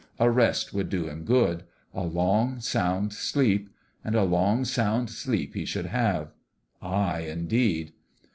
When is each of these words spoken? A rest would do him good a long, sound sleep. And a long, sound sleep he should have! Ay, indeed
A 0.17 0.31
rest 0.31 0.73
would 0.73 0.89
do 0.89 1.07
him 1.07 1.25
good 1.25 1.61
a 1.93 2.01
long, 2.01 2.59
sound 2.59 3.13
sleep. 3.13 3.69
And 4.03 4.15
a 4.15 4.23
long, 4.23 4.65
sound 4.65 5.11
sleep 5.11 5.53
he 5.53 5.63
should 5.63 5.85
have! 5.85 6.31
Ay, 6.81 7.19
indeed 7.29 7.93